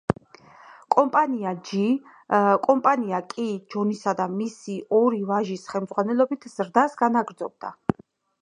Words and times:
კომპანია 2.67 3.21
კი, 3.33 3.43
ჯონისა 3.75 4.15
და 4.21 4.27
მისი 4.39 4.79
ორი 5.01 5.23
ვაჟის 5.33 5.69
ხელმძღვანელობით 5.75 6.53
ზრდას 6.59 6.99
განაგრძობდა. 7.05 7.73